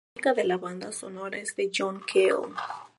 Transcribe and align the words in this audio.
La 0.03 0.07
música 0.13 0.33
de 0.33 0.43
la 0.47 0.57
banda 0.57 0.91
sonora 0.91 1.37
es 1.37 1.55
de 1.55 1.69
John 1.71 2.01
Cale. 2.11 2.55